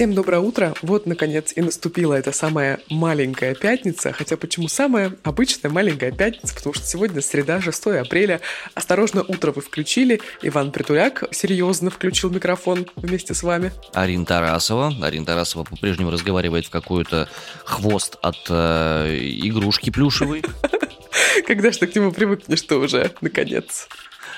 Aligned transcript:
Всем 0.00 0.14
доброе 0.14 0.38
утро. 0.38 0.72
Вот, 0.80 1.04
наконец, 1.04 1.52
и 1.54 1.60
наступила 1.60 2.14
эта 2.14 2.32
самая 2.32 2.80
маленькая 2.88 3.54
пятница. 3.54 4.12
Хотя 4.12 4.38
почему 4.38 4.66
самая 4.66 5.14
обычная 5.24 5.70
маленькая 5.70 6.10
пятница? 6.10 6.54
Потому 6.54 6.72
что 6.72 6.86
сегодня 6.86 7.20
среда, 7.20 7.60
6 7.60 7.88
апреля. 7.88 8.40
Осторожно, 8.72 9.22
утро 9.22 9.52
вы 9.52 9.60
включили. 9.60 10.22
Иван 10.40 10.72
Притуляк 10.72 11.24
серьезно 11.32 11.90
включил 11.90 12.30
микрофон 12.30 12.86
вместе 12.96 13.34
с 13.34 13.42
вами. 13.42 13.72
Арина 13.92 14.24
Тарасова. 14.24 14.90
Арина 15.02 15.26
Тарасова 15.26 15.64
по-прежнему 15.64 16.10
разговаривает 16.10 16.64
в 16.64 16.70
какой-то 16.70 17.28
хвост 17.66 18.16
от 18.22 18.38
э, 18.48 19.18
игрушки 19.20 19.90
плюшевой. 19.90 20.42
Когда 21.46 21.72
ж 21.72 21.76
ты 21.76 21.86
к 21.86 21.94
нему 21.94 22.10
привыкнешь-то 22.10 22.78
уже, 22.78 23.10
наконец? 23.20 23.86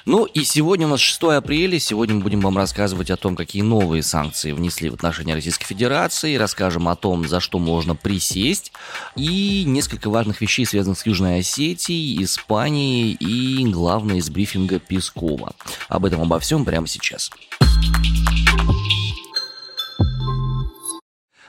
Ну 0.04 0.24
и 0.24 0.42
сегодня 0.42 0.86
у 0.86 0.90
нас 0.90 1.00
6 1.00 1.22
апреля. 1.24 1.78
Сегодня 1.78 2.16
мы 2.16 2.22
будем 2.22 2.40
вам 2.40 2.56
рассказывать 2.56 3.10
о 3.10 3.16
том, 3.16 3.36
какие 3.36 3.62
новые 3.62 4.02
санкции 4.02 4.52
внесли 4.52 4.90
в 4.90 4.94
отношении 4.94 5.32
Российской 5.32 5.64
Федерации. 5.64 6.34
Расскажем 6.34 6.88
о 6.88 6.96
том, 6.96 7.28
за 7.28 7.38
что 7.38 7.60
можно 7.60 7.94
присесть. 7.94 8.72
И 9.14 9.62
несколько 9.64 10.10
важных 10.10 10.40
вещей, 10.40 10.66
связанных 10.66 10.98
с 10.98 11.06
Южной 11.06 11.38
Осетией, 11.38 12.22
Испанией 12.22 13.12
и, 13.12 13.64
главное, 13.66 14.16
из 14.16 14.28
брифинга 14.28 14.80
Пескова. 14.80 15.52
Об 15.88 16.04
этом 16.04 16.20
обо 16.22 16.40
всем 16.40 16.64
прямо 16.64 16.88
сейчас. 16.88 17.30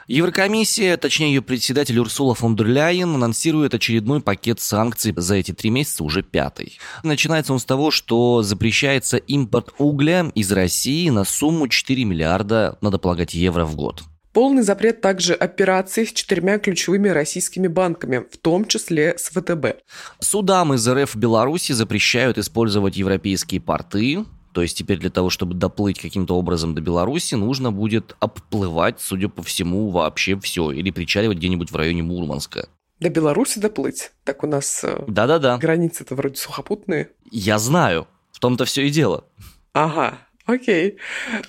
Еврокомиссия, 0.07 0.97
точнее 0.97 1.33
ее 1.33 1.41
председатель 1.41 1.97
Урсула 1.97 2.35
фон 2.35 2.55
дер 2.55 2.67
Ляйен, 2.67 3.15
анонсирует 3.15 3.73
очередной 3.73 4.21
пакет 4.21 4.59
санкций 4.59 5.13
за 5.15 5.35
эти 5.35 5.53
три 5.53 5.69
месяца, 5.69 6.03
уже 6.03 6.23
пятый. 6.23 6.77
Начинается 7.03 7.53
он 7.53 7.59
с 7.59 7.65
того, 7.65 7.89
что 7.89 8.41
запрещается 8.43 9.17
импорт 9.17 9.73
угля 9.77 10.31
из 10.35 10.51
России 10.51 11.09
на 11.09 11.23
сумму 11.23 11.67
4 11.67 12.03
миллиарда, 12.03 12.77
надо 12.81 12.97
полагать, 12.97 13.33
евро 13.33 13.65
в 13.65 13.75
год. 13.75 14.03
Полный 14.33 14.63
запрет 14.63 14.99
также 14.99 15.35
операций 15.35 16.07
с 16.07 16.11
четырьмя 16.11 16.57
ключевыми 16.57 17.07
российскими 17.07 17.67
банками, 17.67 18.25
в 18.29 18.37
том 18.37 18.65
числе 18.65 19.15
с 19.15 19.29
ВТБ. 19.29 19.83
Судам 20.19 20.73
из 20.73 20.87
РФ 20.87 21.13
в 21.13 21.17
Беларуси 21.17 21.71
запрещают 21.73 22.39
использовать 22.39 22.97
европейские 22.97 23.61
порты, 23.61 24.25
то 24.53 24.61
есть 24.61 24.77
теперь 24.77 24.99
для 24.99 25.09
того, 25.09 25.29
чтобы 25.29 25.55
доплыть 25.55 25.99
каким-то 25.99 26.35
образом 26.37 26.75
до 26.75 26.81
Беларуси, 26.81 27.35
нужно 27.35 27.71
будет 27.71 28.15
обплывать, 28.19 29.01
судя 29.01 29.27
по 29.27 29.41
всему, 29.43 29.89
вообще 29.89 30.39
все. 30.39 30.71
Или 30.71 30.91
причаливать 30.91 31.37
где-нибудь 31.39 31.71
в 31.71 31.75
районе 31.75 32.03
Мурманска. 32.03 32.69
До 32.99 33.09
Беларуси 33.09 33.59
доплыть? 33.59 34.11
Так 34.23 34.43
у 34.43 34.47
нас 34.47 34.83
э, 34.83 35.03
Да-да-да. 35.07 35.57
границы-то 35.57 36.15
вроде 36.15 36.35
сухопутные. 36.35 37.09
Я 37.31 37.57
знаю. 37.59 38.07
В 38.31 38.39
том-то 38.39 38.65
все 38.65 38.85
и 38.87 38.89
дело. 38.89 39.25
Ага, 39.73 40.19
Окей. 40.45 40.97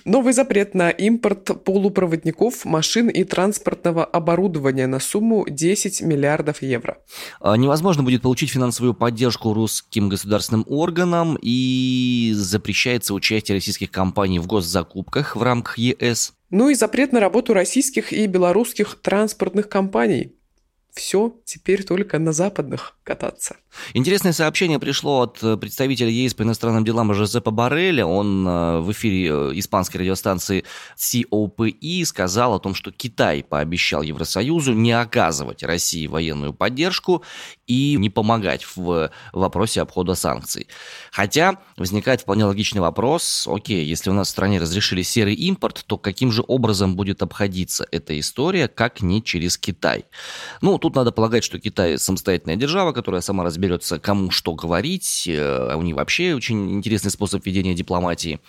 Новый 0.05 0.31
запрет 0.31 0.73
на 0.73 0.89
импорт 0.89 1.63
полупроводников, 1.65 2.63
машин 2.63 3.09
и 3.09 3.25
транспортного 3.25 4.05
оборудования 4.05 4.87
на 4.87 4.99
сумму 4.99 5.45
10 5.49 6.01
миллиардов 6.01 6.61
евро. 6.61 6.97
А, 7.41 7.57
невозможно 7.57 8.03
будет 8.03 8.21
получить 8.21 8.51
финансовую 8.51 8.93
поддержку 8.93 9.53
русским 9.53 10.07
государственным 10.07 10.63
органам 10.67 11.37
и 11.41 12.31
запрещается 12.35 13.13
участие 13.13 13.57
российских 13.57 13.91
компаний 13.91 14.39
в 14.39 14.47
госзакупках 14.47 15.35
в 15.35 15.43
рамках 15.43 15.77
ЕС. 15.77 16.33
Ну 16.49 16.69
и 16.69 16.73
запрет 16.73 17.11
на 17.11 17.19
работу 17.19 17.53
российских 17.53 18.13
и 18.13 18.27
белорусских 18.27 18.97
транспортных 19.01 19.67
компаний 19.67 20.31
все 20.95 21.35
теперь 21.43 21.83
только 21.83 22.17
на 22.17 22.31
западных 22.31 22.94
кататься. 23.05 23.57
Интересное 23.93 24.33
сообщение 24.33 24.79
пришло 24.79 25.21
от 25.21 25.41
э, 25.43 25.57
представителя 25.57 26.09
ЕС 26.09 26.33
по 26.33 26.41
иностранным 26.41 26.83
делам 26.83 27.13
Жозепа 27.13 27.51
Барреля. 27.51 28.05
Он 28.05 28.47
э, 28.47 28.79
в 28.79 28.91
эфире 28.91 29.29
э, 29.29 29.51
испанской 29.53 30.01
радиостанции 30.01 30.65
COPE 30.97 32.03
сказал 32.05 32.55
о 32.55 32.59
том, 32.59 32.73
что 32.73 32.91
Китай 32.91 33.43
пообещал 33.43 34.01
Евросоюзу 34.01 34.73
не 34.73 34.91
оказывать 34.91 35.61
России 35.63 36.07
военную 36.07 36.53
поддержку 36.53 37.23
и 37.67 37.95
не 37.97 38.09
помогать 38.09 38.65
в 38.75 39.11
вопросе 39.33 39.81
обхода 39.81 40.15
санкций. 40.15 40.67
Хотя 41.11 41.59
возникает 41.77 42.21
вполне 42.21 42.45
логичный 42.45 42.81
вопрос, 42.81 43.47
окей, 43.47 43.85
если 43.85 44.09
у 44.09 44.13
нас 44.13 44.27
в 44.27 44.31
стране 44.31 44.59
разрешили 44.59 45.03
серый 45.03 45.35
импорт, 45.35 45.83
то 45.85 45.97
каким 45.97 46.31
же 46.31 46.43
образом 46.47 46.95
будет 46.95 47.21
обходиться 47.21 47.85
эта 47.91 48.19
история, 48.19 48.67
как 48.67 49.01
не 49.01 49.23
через 49.23 49.59
Китай? 49.59 50.05
Ну, 50.61 50.79
тут 50.79 50.95
надо 50.95 51.11
полагать, 51.11 51.43
что 51.43 51.59
Китай 51.59 51.99
самостоятельная 51.99 52.55
держава, 52.55 52.94
которая 52.95 53.21
сама 53.21 53.43
разберется, 53.43 53.99
кому 53.99 54.31
что 54.31 54.55
говорить. 54.55 55.27
Э, 55.27 55.75
у 55.75 55.81
них 55.81 55.95
вообще 55.95 56.33
очень 56.33 56.73
интересный 56.73 57.11
способ 57.11 57.45
ведения 57.45 57.75
дипломатии, 57.75 58.39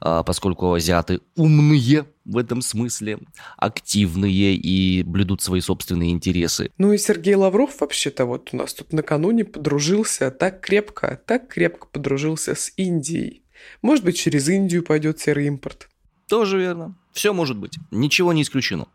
а, 0.00 0.22
поскольку 0.22 0.74
азиаты 0.74 1.20
умные 1.36 2.04
в 2.24 2.36
этом 2.36 2.62
смысле, 2.62 3.18
активные 3.56 4.54
и 4.54 5.02
блюдут 5.02 5.40
свои 5.40 5.60
собственные 5.60 6.10
интересы. 6.10 6.70
Ну 6.78 6.92
и 6.92 6.98
Сергей 6.98 7.34
Лавров 7.34 7.80
вообще-то 7.80 8.26
вот 8.26 8.50
у 8.52 8.56
нас 8.56 8.74
тут 8.74 8.92
накануне 8.92 9.44
подружился 9.44 10.30
так 10.30 10.60
крепко, 10.60 11.20
так 11.26 11.48
крепко 11.48 11.86
подружился 11.86 12.54
с 12.54 12.72
Индией. 12.76 13.42
Может 13.80 14.04
быть, 14.04 14.18
через 14.18 14.48
Индию 14.48 14.82
пойдет 14.82 15.20
серый 15.20 15.46
импорт. 15.46 15.88
Тоже 16.28 16.58
верно. 16.58 16.96
Все 17.12 17.32
может 17.32 17.56
быть. 17.56 17.78
Ничего 17.90 18.32
не 18.32 18.42
исключено. 18.42 18.86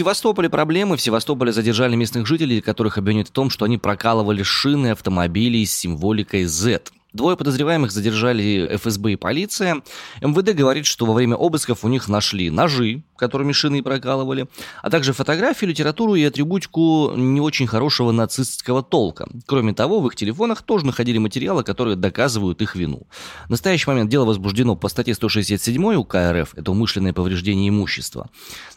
Севастополе 0.00 0.48
проблемы. 0.48 0.96
В 0.96 1.02
Севастополе 1.02 1.52
задержали 1.52 1.94
местных 1.94 2.26
жителей, 2.26 2.62
которых 2.62 2.96
обвинят 2.96 3.28
в 3.28 3.32
том, 3.32 3.50
что 3.50 3.66
они 3.66 3.76
прокалывали 3.76 4.42
шины 4.42 4.92
автомобилей 4.92 5.66
с 5.66 5.76
символикой 5.76 6.44
Z. 6.44 6.80
Двое 7.12 7.36
подозреваемых 7.36 7.90
задержали 7.90 8.76
ФСБ 8.76 9.12
и 9.12 9.16
полиция. 9.16 9.82
МВД 10.20 10.54
говорит, 10.54 10.86
что 10.86 11.06
во 11.06 11.14
время 11.14 11.34
обысков 11.34 11.84
у 11.84 11.88
них 11.88 12.08
нашли 12.08 12.50
ножи, 12.50 13.02
которыми 13.16 13.52
шины 13.52 13.82
прокалывали, 13.82 14.48
а 14.82 14.90
также 14.90 15.12
фотографии, 15.12 15.66
литературу 15.66 16.14
и 16.14 16.24
атрибутику 16.24 17.12
не 17.16 17.40
очень 17.40 17.66
хорошего 17.66 18.12
нацистского 18.12 18.82
толка. 18.82 19.28
Кроме 19.46 19.74
того, 19.74 20.00
в 20.00 20.06
их 20.06 20.16
телефонах 20.16 20.62
тоже 20.62 20.86
находили 20.86 21.18
материалы, 21.18 21.64
которые 21.64 21.96
доказывают 21.96 22.62
их 22.62 22.76
вину. 22.76 23.06
В 23.46 23.50
настоящий 23.50 23.88
момент 23.90 24.10
дело 24.10 24.24
возбуждено 24.24 24.76
по 24.76 24.88
статье 24.88 25.14
167 25.14 25.94
УК 25.96 26.14
РФ, 26.14 26.54
это 26.54 26.70
умышленное 26.70 27.12
повреждение 27.12 27.68
имущества. 27.68 28.30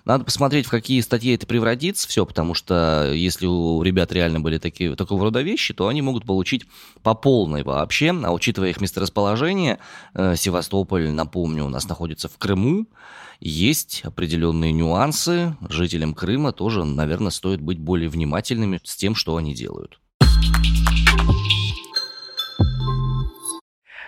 Надо 0.06 0.26
посмотреть, 0.26 0.66
в 0.66 0.70
какие 0.70 1.00
статьи 1.02 1.34
это 1.34 1.48
превратится 1.48 2.08
все, 2.08 2.26
потому 2.26 2.54
что 2.54 3.12
если 3.14 3.46
у 3.46 3.82
ребят 3.84 4.12
реально 4.12 4.42
были 4.42 4.58
такие, 4.58 4.96
такого 4.96 5.24
рода 5.24 5.42
вещи, 5.42 5.74
то 5.74 5.88
они 5.88 6.02
могут 6.02 6.26
получить 6.26 6.66
по 7.04 7.14
полной 7.14 7.64
вообще, 7.64 8.12
а 8.26 8.32
учитывая 8.32 8.70
их 8.70 8.82
месторасположение, 8.82 9.80
э, 10.14 10.36
Севастополь, 10.36 11.10
напомню, 11.12 11.66
у 11.66 11.70
нас 11.70 11.88
находится 11.88 12.28
в 12.30 12.38
Крыму, 12.38 12.88
есть 13.40 14.02
определенные 14.04 14.72
нюансы. 14.72 15.56
Жителям 15.70 16.14
Крыма 16.14 16.52
тоже, 16.54 16.84
наверное, 16.86 17.32
стоит 17.32 17.62
быть 17.62 17.80
более 17.80 18.10
внимательными 18.10 18.80
с 18.84 18.96
тем, 18.96 19.16
что 19.16 19.36
они 19.36 19.54
делают. 19.54 20.00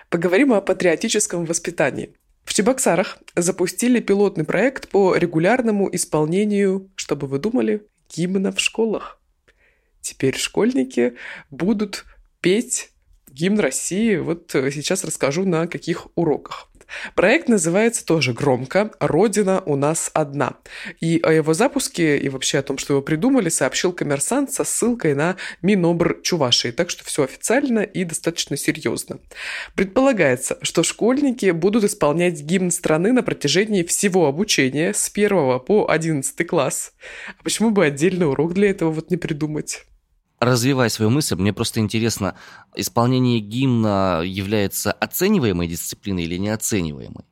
Поговорим 0.10 0.54
о 0.54 0.62
патриотическом 0.62 1.46
воспитании. 1.46 2.16
В 2.46 2.54
Чебоксарах 2.54 3.18
запустили 3.36 4.00
пилотный 4.00 4.46
проект 4.46 4.88
по 4.88 5.16
регулярному 5.16 5.94
исполнению, 5.94 6.90
чтобы 6.96 7.28
вы 7.28 7.40
думали, 7.40 7.86
гимна 8.16 8.52
в 8.52 8.60
школах. 8.60 9.20
Теперь 10.00 10.38
школьники 10.38 11.16
будут 11.50 12.06
петь 12.40 12.92
гимн 13.36 13.60
России. 13.60 14.16
Вот 14.16 14.50
сейчас 14.52 15.04
расскажу 15.04 15.46
на 15.46 15.68
каких 15.68 16.08
уроках. 16.16 16.70
Проект 17.16 17.50
называется 17.50 18.06
тоже 18.06 18.32
громко 18.32 18.92
«Родина 19.00 19.62
у 19.66 19.76
нас 19.76 20.12
одна». 20.14 20.54
И 21.02 21.20
о 21.24 21.32
его 21.34 21.54
запуске 21.54 22.18
и 22.18 22.30
вообще 22.30 22.60
о 22.60 22.64
том, 22.64 22.78
что 22.78 22.94
его 22.94 23.02
придумали, 23.02 23.50
сообщил 23.50 23.92
коммерсант 23.92 24.54
со 24.54 24.64
ссылкой 24.64 25.16
на 25.16 25.36
Минобр 25.62 26.22
Чувашии. 26.22 26.72
Так 26.72 26.90
что 26.92 27.04
все 27.04 27.24
официально 27.24 27.80
и 27.80 28.04
достаточно 28.04 28.56
серьезно. 28.56 29.20
Предполагается, 29.76 30.58
что 30.62 30.84
школьники 30.84 31.50
будут 31.52 31.84
исполнять 31.84 32.40
гимн 32.42 32.72
страны 32.72 33.12
на 33.12 33.24
протяжении 33.24 33.84
всего 33.84 34.28
обучения 34.28 34.94
с 34.94 35.12
1 35.14 35.60
по 35.62 35.90
11 35.90 36.48
класс. 36.48 36.94
А 37.28 37.44
почему 37.44 37.72
бы 37.72 37.84
отдельный 37.84 38.30
урок 38.30 38.54
для 38.54 38.70
этого 38.70 38.92
вот 38.92 39.10
не 39.10 39.18
придумать? 39.18 39.86
Развивая 40.40 40.90
свою 40.90 41.12
мысль, 41.12 41.36
мне 41.36 41.54
просто 41.54 41.80
интересно, 41.80 42.36
исполнение 42.76 43.40
гимна 43.40 44.22
является 44.26 44.92
оцениваемой 44.92 45.68
дисциплиной 45.68 46.24
или 46.24 46.38
неоцениваемой? 46.38 47.26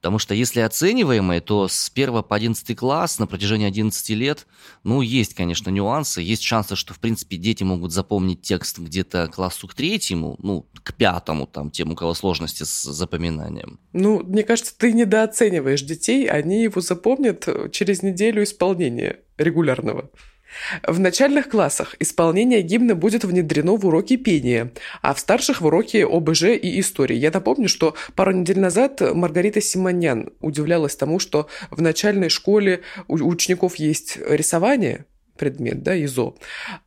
Потому 0.00 0.18
что 0.18 0.34
если 0.34 0.60
оцениваемые, 0.60 1.42
то 1.42 1.68
с 1.68 1.90
1 1.94 2.22
по 2.22 2.34
11 2.34 2.74
класс 2.74 3.18
на 3.18 3.26
протяжении 3.26 3.66
11 3.66 4.08
лет, 4.10 4.46
ну, 4.82 5.02
есть, 5.02 5.34
конечно, 5.34 5.68
нюансы. 5.68 6.22
Есть 6.22 6.42
шансы, 6.42 6.74
что, 6.74 6.94
в 6.94 7.00
принципе, 7.00 7.36
дети 7.36 7.64
могут 7.64 7.92
запомнить 7.92 8.40
текст 8.40 8.78
где-то 8.78 9.28
классу 9.28 9.68
к 9.68 9.74
третьему, 9.74 10.36
ну, 10.42 10.66
к 10.82 10.94
пятому, 10.94 11.46
там, 11.46 11.70
тем, 11.70 11.92
у 11.92 11.96
кого 11.96 12.14
сложности 12.14 12.62
с 12.62 12.82
запоминанием. 12.84 13.78
Ну, 13.92 14.22
мне 14.24 14.42
кажется, 14.42 14.72
ты 14.74 14.94
недооцениваешь 14.94 15.82
детей, 15.82 16.26
они 16.30 16.62
его 16.62 16.80
запомнят 16.80 17.46
через 17.70 18.02
неделю 18.02 18.42
исполнения 18.42 19.18
регулярного. 19.36 20.08
В 20.86 20.98
начальных 20.98 21.48
классах 21.48 21.96
исполнение 21.98 22.62
гимна 22.62 22.94
будет 22.94 23.24
внедрено 23.24 23.76
в 23.76 23.86
уроки 23.86 24.16
пения, 24.16 24.72
а 25.02 25.14
в 25.14 25.20
старших 25.20 25.60
в 25.60 25.66
уроки 25.66 25.98
ОБЖ 25.98 26.44
и 26.60 26.80
истории. 26.80 27.16
Я 27.16 27.30
напомню, 27.30 27.68
что 27.68 27.94
пару 28.14 28.32
недель 28.32 28.58
назад 28.58 29.00
Маргарита 29.00 29.60
Симоньян 29.60 30.30
удивлялась 30.40 30.96
тому, 30.96 31.18
что 31.18 31.48
в 31.70 31.80
начальной 31.80 32.28
школе 32.28 32.82
у 33.08 33.14
учеников 33.14 33.76
есть 33.76 34.18
рисование, 34.26 35.06
предмет, 35.38 35.82
да, 35.82 35.96
ИЗО, 36.04 36.36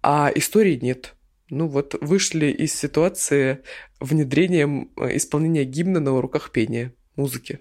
а 0.02 0.32
истории 0.36 0.78
нет. 0.82 1.16
Ну 1.50 1.68
вот 1.68 1.96
вышли 2.02 2.48
из 2.48 2.74
ситуации 2.74 3.60
внедрением 4.00 4.92
э, 4.98 5.18
исполнения 5.18 5.66
гимна 5.66 6.00
на 6.00 6.14
уроках 6.14 6.52
пения, 6.52 6.94
музыки. 7.16 7.60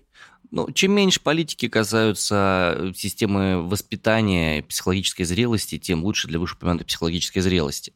Ну, 0.54 0.70
чем 0.70 0.92
меньше 0.92 1.18
политики 1.18 1.66
касаются 1.66 2.74
э, 2.76 2.92
системы 2.94 3.66
воспитания 3.66 4.62
психологической 4.62 5.24
зрелости, 5.24 5.78
тем 5.78 6.04
лучше 6.04 6.28
для 6.28 6.38
вышеупомянутой 6.38 6.86
психологической 6.86 7.40
зрелости. 7.40 7.94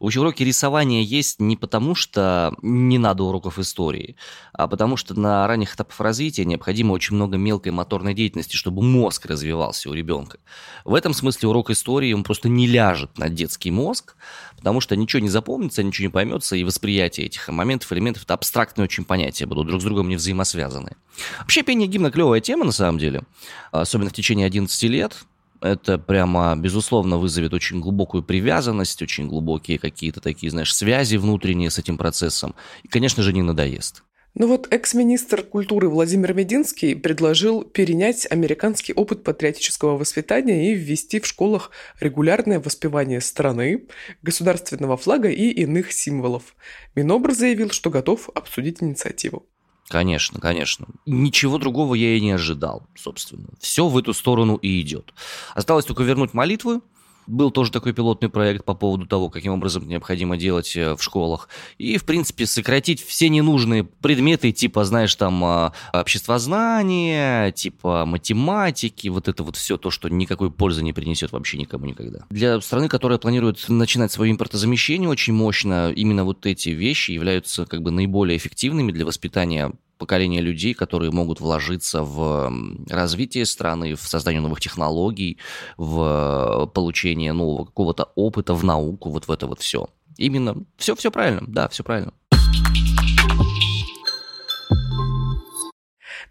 Вообще 0.00 0.20
уроки 0.20 0.42
рисования 0.42 1.00
есть 1.00 1.40
не 1.40 1.56
потому, 1.56 1.94
что 1.94 2.54
не 2.60 2.98
надо 2.98 3.24
уроков 3.24 3.58
истории, 3.58 4.16
а 4.52 4.68
потому 4.68 4.98
что 4.98 5.18
на 5.18 5.46
ранних 5.46 5.74
этапах 5.74 5.98
развития 5.98 6.44
необходимо 6.44 6.92
очень 6.92 7.16
много 7.16 7.38
мелкой 7.38 7.72
моторной 7.72 8.12
деятельности, 8.12 8.54
чтобы 8.54 8.82
мозг 8.82 9.24
развивался 9.24 9.88
у 9.88 9.94
ребенка. 9.94 10.40
В 10.84 10.92
этом 10.92 11.14
смысле 11.14 11.48
урок 11.48 11.70
истории, 11.70 12.12
он 12.12 12.22
просто 12.22 12.50
не 12.50 12.66
ляжет 12.66 13.16
на 13.16 13.30
детский 13.30 13.70
мозг, 13.70 14.16
потому 14.58 14.82
что 14.82 14.94
ничего 14.94 15.20
не 15.20 15.30
запомнится, 15.30 15.82
ничего 15.82 16.08
не 16.08 16.12
поймется, 16.12 16.54
и 16.54 16.64
восприятие 16.64 17.28
этих 17.28 17.48
моментов, 17.48 17.90
элементов– 17.94 18.22
это 18.24 18.34
абстрактные 18.34 18.84
очень 18.84 19.06
понятия, 19.06 19.46
будут 19.46 19.68
друг 19.68 19.80
с 19.80 19.84
другом 19.84 20.10
не 20.10 20.16
взаимосвязаны. 20.16 20.96
Вообще 21.38 21.62
пение 21.62 21.88
гимна 21.94 22.10
клевая 22.10 22.40
тема 22.40 22.64
на 22.64 22.72
самом 22.72 22.98
деле, 22.98 23.22
особенно 23.70 24.10
в 24.10 24.12
течение 24.12 24.46
11 24.46 24.82
лет. 24.84 25.24
Это 25.60 25.96
прямо, 25.96 26.56
безусловно, 26.56 27.18
вызовет 27.18 27.54
очень 27.54 27.80
глубокую 27.80 28.22
привязанность, 28.22 29.00
очень 29.00 29.28
глубокие 29.28 29.78
какие-то 29.78 30.20
такие, 30.20 30.50
знаешь, 30.50 30.74
связи 30.74 31.16
внутренние 31.16 31.70
с 31.70 31.78
этим 31.78 31.96
процессом. 31.96 32.54
И, 32.82 32.88
конечно 32.88 33.22
же, 33.22 33.32
не 33.32 33.42
надоест. 33.42 34.02
Ну 34.34 34.48
вот 34.48 34.66
экс-министр 34.72 35.44
культуры 35.44 35.88
Владимир 35.88 36.34
Мединский 36.34 36.96
предложил 36.96 37.62
перенять 37.62 38.26
американский 38.28 38.92
опыт 38.92 39.22
патриотического 39.22 39.96
воспитания 39.96 40.72
и 40.72 40.74
ввести 40.74 41.20
в 41.20 41.26
школах 41.26 41.70
регулярное 42.00 42.58
воспевание 42.58 43.20
страны, 43.20 43.86
государственного 44.22 44.96
флага 44.96 45.28
и 45.30 45.50
иных 45.50 45.92
символов. 45.92 46.56
Минобр 46.96 47.32
заявил, 47.32 47.70
что 47.70 47.90
готов 47.90 48.28
обсудить 48.34 48.82
инициативу. 48.82 49.46
Конечно, 49.88 50.40
конечно. 50.40 50.86
Ничего 51.06 51.58
другого 51.58 51.94
я 51.94 52.16
и 52.16 52.20
не 52.20 52.32
ожидал, 52.32 52.86
собственно. 52.94 53.48
Все 53.60 53.86
в 53.86 53.96
эту 53.98 54.14
сторону 54.14 54.56
и 54.56 54.80
идет. 54.80 55.12
Осталось 55.54 55.84
только 55.84 56.02
вернуть 56.02 56.32
молитву, 56.32 56.82
был 57.26 57.50
тоже 57.50 57.70
такой 57.70 57.92
пилотный 57.92 58.28
проект 58.28 58.64
по 58.64 58.74
поводу 58.74 59.06
того, 59.06 59.28
каким 59.28 59.52
образом 59.52 59.88
необходимо 59.88 60.36
делать 60.36 60.76
э, 60.76 60.94
в 60.94 61.02
школах. 61.02 61.48
И, 61.78 61.96
в 61.98 62.04
принципе, 62.04 62.46
сократить 62.46 63.04
все 63.04 63.28
ненужные 63.28 63.84
предметы, 63.84 64.52
типа, 64.52 64.84
знаешь, 64.84 65.14
там, 65.14 65.44
а, 65.44 65.72
обществознания, 65.92 67.52
типа 67.52 68.04
математики, 68.06 69.08
вот 69.08 69.28
это 69.28 69.42
вот 69.42 69.56
все 69.56 69.76
то, 69.76 69.90
что 69.90 70.08
никакой 70.08 70.50
пользы 70.50 70.82
не 70.82 70.92
принесет 70.92 71.32
вообще 71.32 71.58
никому 71.58 71.86
никогда. 71.86 72.24
Для 72.30 72.60
страны, 72.60 72.88
которая 72.88 73.18
планирует 73.18 73.64
начинать 73.68 74.12
свое 74.12 74.32
импортозамещение 74.32 75.08
очень 75.08 75.32
мощно, 75.32 75.92
именно 75.94 76.24
вот 76.24 76.46
эти 76.46 76.70
вещи 76.70 77.12
являются 77.12 77.66
как 77.66 77.82
бы 77.82 77.90
наиболее 77.90 78.36
эффективными 78.36 78.92
для 78.92 79.06
воспитания 79.06 79.72
поколение 80.04 80.42
людей, 80.42 80.74
которые 80.74 81.10
могут 81.10 81.40
вложиться 81.40 82.02
в 82.02 82.52
развитие 82.90 83.46
страны, 83.46 83.94
в 83.94 84.00
создание 84.00 84.42
новых 84.42 84.60
технологий, 84.60 85.38
в 85.78 86.70
получение 86.74 87.32
нового 87.32 87.64
какого-то 87.64 88.12
опыта, 88.14 88.52
в 88.52 88.62
науку, 88.64 89.08
вот 89.08 89.28
в 89.28 89.30
это 89.30 89.46
вот 89.46 89.60
все. 89.60 89.88
Именно 90.18 90.56
все, 90.76 90.94
все 90.94 91.10
правильно, 91.10 91.40
да, 91.46 91.68
все 91.68 91.82
правильно. 91.82 92.12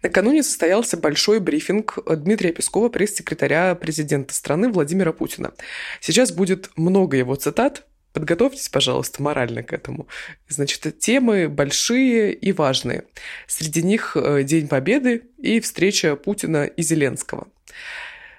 Накануне 0.04 0.44
состоялся 0.44 0.96
большой 0.96 1.40
брифинг 1.40 1.98
Дмитрия 2.06 2.52
Пескова, 2.52 2.90
пресс-секретаря 2.90 3.74
президента 3.74 4.34
страны 4.34 4.70
Владимира 4.70 5.12
Путина. 5.12 5.52
Сейчас 6.00 6.30
будет 6.30 6.70
много 6.76 7.16
его 7.16 7.34
цитат, 7.34 7.86
Подготовьтесь, 8.14 8.68
пожалуйста, 8.68 9.22
морально 9.22 9.64
к 9.64 9.72
этому. 9.72 10.06
Значит, 10.48 11.00
темы 11.00 11.48
большие 11.48 12.32
и 12.32 12.52
важные. 12.52 13.04
Среди 13.48 13.82
них 13.82 14.16
э, 14.16 14.44
День 14.44 14.68
Победы 14.68 15.24
и 15.36 15.58
встреча 15.58 16.14
Путина 16.14 16.64
и 16.64 16.82
Зеленского. 16.82 17.48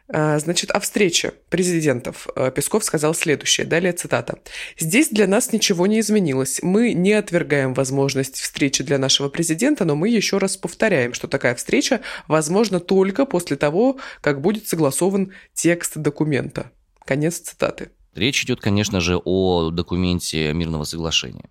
А, 0.07 0.39
значит, 0.39 0.71
о 0.71 0.79
встрече 0.79 1.33
президентов 1.49 2.29
э, 2.37 2.51
Песков 2.55 2.85
сказал 2.85 3.13
следующее. 3.13 3.67
Далее 3.67 3.91
цитата. 3.91 4.39
«Здесь 4.79 5.09
для 5.09 5.27
нас 5.27 5.51
ничего 5.51 5.87
не 5.87 5.99
изменилось. 5.99 6.61
Мы 6.63 6.93
не 6.93 7.11
отвергаем 7.11 7.73
возможность 7.73 8.39
встречи 8.39 8.81
для 8.81 8.97
нашего 8.97 9.27
президента, 9.27 9.83
но 9.83 9.97
мы 9.97 10.07
еще 10.07 10.37
раз 10.37 10.55
повторяем, 10.55 11.13
что 11.13 11.27
такая 11.27 11.53
встреча 11.53 11.99
возможна 12.29 12.79
только 12.79 13.25
после 13.25 13.57
того, 13.57 13.99
как 14.21 14.39
будет 14.39 14.69
согласован 14.69 15.33
текст 15.53 15.97
документа». 15.97 16.71
Конец 17.03 17.39
цитаты. 17.39 17.89
Речь 18.15 18.43
идет, 18.43 18.61
конечно 18.61 19.01
же, 19.01 19.21
о 19.23 19.71
документе 19.71 20.53
мирного 20.53 20.85
соглашения. 20.85 21.49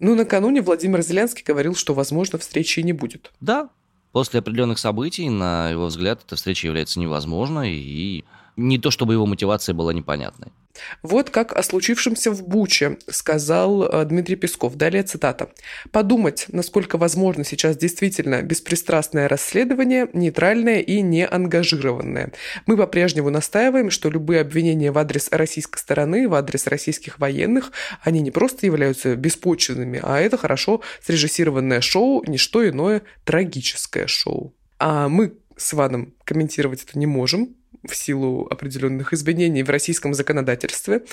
Ну, 0.00 0.16
накануне 0.16 0.60
Владимир 0.60 1.00
Зеленский 1.00 1.44
говорил, 1.46 1.76
что, 1.76 1.94
возможно, 1.94 2.38
встречи 2.38 2.80
не 2.80 2.92
будет. 2.92 3.30
Да, 3.40 3.70
после 4.10 4.40
определенных 4.40 4.80
событий, 4.80 5.30
на 5.30 5.70
его 5.70 5.86
взгляд, 5.86 6.22
эта 6.26 6.34
встреча 6.34 6.66
является 6.66 6.98
невозможной, 6.98 7.74
и 7.74 8.24
не 8.56 8.78
то 8.78 8.90
чтобы 8.90 9.14
его 9.14 9.26
мотивация 9.26 9.74
была 9.74 9.92
непонятной. 9.92 10.52
Вот 11.02 11.30
как 11.30 11.56
о 11.56 11.62
случившемся 11.62 12.30
в 12.30 12.46
Буче 12.46 12.98
сказал 13.08 13.84
э, 13.84 14.04
Дмитрий 14.04 14.36
Песков. 14.36 14.76
Далее 14.76 15.02
цитата. 15.02 15.50
«Подумать, 15.90 16.46
насколько 16.48 16.96
возможно 16.96 17.44
сейчас 17.44 17.76
действительно 17.76 18.42
беспристрастное 18.42 19.28
расследование, 19.28 20.08
нейтральное 20.12 20.80
и 20.80 21.00
неангажированное. 21.02 22.32
Мы 22.66 22.76
по-прежнему 22.76 23.30
настаиваем, 23.30 23.90
что 23.90 24.10
любые 24.10 24.40
обвинения 24.40 24.92
в 24.92 24.98
адрес 24.98 25.28
российской 25.30 25.78
стороны, 25.78 26.28
в 26.28 26.34
адрес 26.34 26.66
российских 26.66 27.18
военных, 27.18 27.72
они 28.02 28.20
не 28.20 28.30
просто 28.30 28.66
являются 28.66 29.14
беспочвенными, 29.16 30.00
а 30.02 30.20
это 30.20 30.36
хорошо 30.36 30.80
срежиссированное 31.04 31.80
шоу, 31.80 32.24
не 32.26 32.38
что 32.38 32.66
иное 32.68 33.02
трагическое 33.24 34.06
шоу. 34.06 34.54
А 34.78 35.08
мы 35.08 35.34
с 35.56 35.74
Иваном 35.74 36.14
комментировать 36.24 36.82
это 36.82 36.98
не 36.98 37.06
можем, 37.06 37.54
в 37.84 37.94
силу 37.94 38.46
определенных 38.50 39.12
изменений 39.12 39.62
в 39.62 39.70
российском 39.70 40.14
законодательстве. 40.14 41.04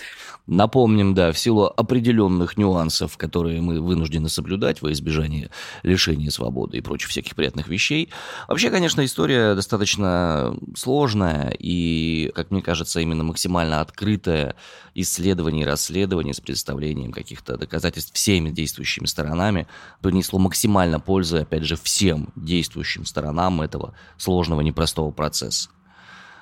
Напомним, 0.47 1.13
да, 1.13 1.31
в 1.31 1.39
силу 1.39 1.65
определенных 1.65 2.57
нюансов, 2.57 3.17
которые 3.17 3.61
мы 3.61 3.81
вынуждены 3.81 4.29
соблюдать 4.29 4.81
во 4.81 4.91
избежание 4.91 5.49
лишения 5.83 6.29
свободы 6.29 6.77
и 6.77 6.81
прочих 6.81 7.09
всяких 7.09 7.35
приятных 7.35 7.67
вещей. 7.67 8.09
Вообще, 8.47 8.69
конечно, 8.69 9.03
история 9.03 9.55
достаточно 9.55 10.55
сложная 10.75 11.55
и, 11.57 12.31
как 12.35 12.51
мне 12.51 12.61
кажется, 12.61 12.99
именно 12.99 13.23
максимально 13.23 13.79
исследование 14.95 15.63
и 15.63 15.67
расследование 15.67 16.33
с 16.33 16.39
представлением 16.39 17.11
каких-то 17.11 17.57
доказательств 17.57 18.13
всеми 18.13 18.49
действующими 18.49 19.05
сторонами 19.05 19.67
принесло 20.01 20.39
максимально 20.39 20.99
пользы, 20.99 21.39
опять 21.39 21.63
же, 21.63 21.75
всем 21.75 22.29
действующим 22.35 23.05
сторонам 23.05 23.61
этого 23.61 23.93
сложного, 24.17 24.61
непростого 24.61 25.11
процесса. 25.11 25.69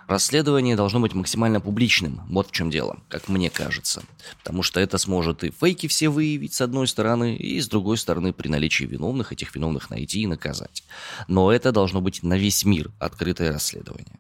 Расследование 0.07 0.77
должно 0.77 1.01
быть 1.01 1.13
максимально 1.13 1.59
публичным. 1.59 2.21
Вот 2.29 2.47
в 2.47 2.51
чем 2.51 2.69
дело, 2.69 2.97
как 3.09 3.27
мне 3.27 3.49
кажется. 3.49 4.03
Потому 4.39 4.63
что 4.63 4.79
это 4.79 4.97
сможет 4.97 5.43
и 5.43 5.51
фейки 5.51 5.87
все 5.87 6.07
выявить 6.07 6.53
с 6.53 6.61
одной 6.61 6.87
стороны, 6.87 7.35
и 7.35 7.59
с 7.59 7.67
другой 7.67 7.97
стороны 7.97 8.31
при 8.31 8.47
наличии 8.47 8.85
виновных 8.85 9.33
этих 9.33 9.53
виновных 9.53 9.89
найти 9.89 10.21
и 10.21 10.27
наказать. 10.27 10.83
Но 11.27 11.51
это 11.51 11.73
должно 11.73 11.99
быть 11.99 12.23
на 12.23 12.37
весь 12.37 12.63
мир 12.63 12.89
открытое 12.99 13.51
расследование. 13.51 14.17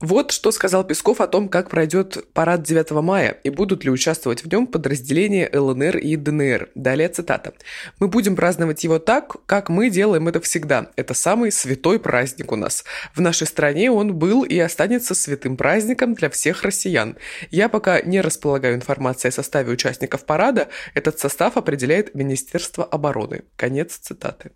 Вот 0.00 0.32
что 0.32 0.50
сказал 0.50 0.84
Песков 0.84 1.20
о 1.20 1.28
том, 1.28 1.48
как 1.48 1.70
пройдет 1.70 2.26
парад 2.34 2.62
9 2.62 2.90
мая 3.02 3.38
и 3.44 3.48
будут 3.48 3.84
ли 3.84 3.90
участвовать 3.90 4.44
в 4.44 4.52
нем 4.52 4.66
подразделения 4.66 5.48
ЛНР 5.50 5.98
и 5.98 6.16
ДНР. 6.16 6.70
Далее 6.74 7.08
цитата. 7.08 7.54
«Мы 8.00 8.08
будем 8.08 8.34
праздновать 8.34 8.82
его 8.82 8.98
так, 8.98 9.36
как 9.46 9.68
мы 9.68 9.90
делаем 9.90 10.26
это 10.28 10.40
всегда. 10.40 10.90
Это 10.96 11.14
самый 11.14 11.52
святой 11.52 12.00
праздник 12.00 12.50
у 12.50 12.56
нас. 12.56 12.84
В 13.14 13.20
нашей 13.20 13.46
стране 13.46 13.90
он 13.90 14.14
был 14.14 14.42
и 14.42 14.58
останется 14.58 15.14
святым 15.14 15.56
праздником 15.56 16.14
для 16.14 16.28
всех 16.28 16.64
россиян. 16.64 17.16
Я 17.50 17.68
пока 17.68 18.02
не 18.02 18.20
располагаю 18.20 18.74
информацией 18.74 19.30
о 19.30 19.32
составе 19.32 19.72
участников 19.72 20.26
парада. 20.26 20.68
Этот 20.94 21.20
состав 21.20 21.56
определяет 21.56 22.14
Министерство 22.14 22.84
обороны». 22.84 23.44
Конец 23.56 23.96
цитаты. 23.96 24.50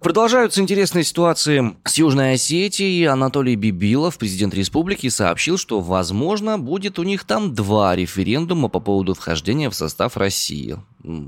Продолжаются 0.00 0.60
интересные 0.60 1.02
ситуации 1.02 1.76
с 1.84 1.98
Южной 1.98 2.34
Осетией. 2.34 3.08
Анатолий 3.08 3.56
Бибилов, 3.56 4.16
президент 4.16 4.54
республики, 4.54 5.08
сообщил, 5.08 5.58
что, 5.58 5.80
возможно, 5.80 6.56
будет 6.56 7.00
у 7.00 7.02
них 7.02 7.24
там 7.24 7.52
два 7.52 7.96
референдума 7.96 8.68
по 8.68 8.78
поводу 8.78 9.14
вхождения 9.14 9.68
в 9.68 9.74
состав 9.74 10.16
России. 10.16 10.78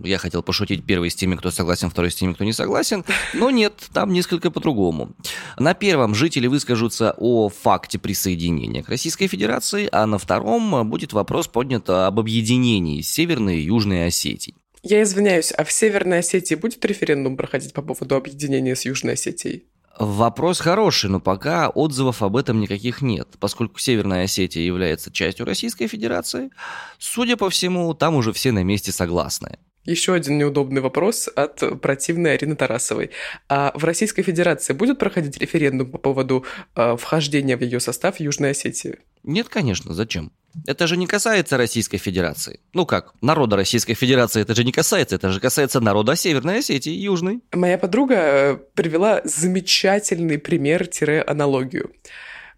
Я 0.05 0.19
хотел 0.19 0.45
пошутить 0.45 0.85
первый 0.85 1.11
с 1.11 1.17
теми, 1.17 1.35
кто 1.35 1.51
согласен, 1.51 1.91
второй 1.91 2.13
с 2.13 2.15
теми, 2.15 2.33
кто 2.33 2.45
не 2.45 2.53
согласен, 2.53 3.05
но 3.35 3.51
нет, 3.51 3.75
там 3.93 4.13
несколько 4.13 4.53
по-другому. 4.53 5.11
На 5.59 5.75
первом 5.75 6.15
жители 6.15 6.47
выскажутся 6.47 7.13
о 7.19 7.49
факте 7.49 7.99
присоединения 7.99 8.85
к 8.85 8.89
Российской 8.89 9.27
Федерации, 9.27 9.89
а 9.91 10.07
на 10.07 10.19
втором 10.19 10.89
будет 10.89 11.13
вопрос 11.13 11.49
поднят 11.49 11.91
об 11.91 12.21
объединении 12.21 13.01
Северной 13.01 13.59
и 13.59 13.65
Южной 13.65 14.07
Осетии. 14.07 14.55
Я 14.83 15.03
извиняюсь, 15.03 15.53
а 15.53 15.65
в 15.65 15.73
Северной 15.73 16.21
Осетии 16.21 16.55
будет 16.55 16.85
референдум 16.85 17.37
проходить 17.37 17.75
по 17.75 17.83
поводу 17.83 18.17
объединения 18.17 18.75
с 18.75 18.85
Южной 18.85 19.15
Осетией? 19.15 19.65
Вопрос 19.99 20.61
хороший, 20.61 21.11
но 21.11 21.21
пока 21.21 21.69
отзывов 21.69 22.23
об 22.23 22.37
этом 22.37 22.61
никаких 22.61 23.03
нет, 23.03 23.29
поскольку 23.39 23.79
Северная 23.79 24.25
Осетия 24.25 24.63
является 24.63 25.13
частью 25.13 25.45
Российской 25.45 25.89
Федерации. 25.89 26.51
Судя 26.99 27.37
по 27.37 27.51
всему, 27.51 27.93
там 27.93 28.15
уже 28.15 28.33
все 28.33 28.53
на 28.53 28.65
месте 28.65 28.93
согласны. 28.93 29.59
Еще 29.85 30.15
один 30.15 30.39
неудобный 30.39 30.81
вопрос 30.81 31.29
от 31.35 31.81
противной 31.83 32.35
Арины 32.35 32.57
Тарасовой. 32.57 33.11
А 33.49 33.73
в 33.75 33.85
Российской 33.85 34.23
Федерации 34.23 34.73
будет 34.73 34.99
проходить 34.99 35.39
референдум 35.39 35.91
по 35.91 35.99
поводу 35.99 36.45
э, 36.77 36.97
вхождения 36.97 37.57
в 37.57 37.63
ее 37.63 37.81
состав 37.81 38.21
Южной 38.21 38.51
Осетии? 38.51 38.99
Нет, 39.23 39.49
конечно, 39.49 39.95
зачем? 39.95 40.33
Это 40.67 40.87
же 40.87 40.97
не 40.97 41.07
касается 41.07 41.57
Российской 41.57 41.99
Федерации. 41.99 42.61
Ну 42.73 42.85
как, 42.85 43.15
народа 43.23 43.57
Российской 43.57 43.95
Федерации 43.95 44.43
это 44.43 44.55
же 44.55 44.65
не 44.65 44.73
касается, 44.73 45.17
это 45.17 45.31
же 45.31 45.41
касается 45.41 45.81
народа 45.81 46.17
Северной 46.17 46.59
Осетии 46.59 46.93
Южной. 46.93 47.41
Моя 47.53 47.79
подруга 47.79 48.15
э, 48.17 48.57
привела 48.75 49.21
замечательный 49.25 50.39
пример-аналогию. 50.39 51.93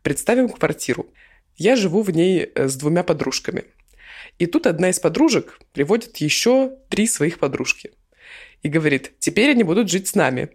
Представим 0.03 0.49
квартиру. 0.49 1.07
Я 1.57 1.77
живу 1.77 2.03
в 2.03 2.11
ней 2.11 2.51
э, 2.55 2.69
с 2.69 2.77
двумя 2.77 3.03
подружками– 3.03 3.65
и 4.39 4.47
тут 4.47 4.67
одна 4.67 4.91
из 4.91 4.99
подружек 4.99 5.59
приводит 5.73 6.17
еще 6.19 6.77
три 6.89 7.07
своих 7.07 7.39
подружки. 7.39 7.93
И 8.63 8.69
говорит, 8.69 9.13
теперь 9.19 9.51
они 9.51 9.63
будут 9.63 9.91
жить 9.91 10.09
с 10.09 10.15
нами. 10.15 10.51